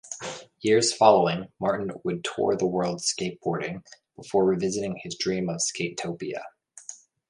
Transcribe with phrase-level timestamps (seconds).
[0.61, 3.85] Years following, Martin would tour the world skateboarding
[4.19, 6.41] before revisiting his dream of Skatopia.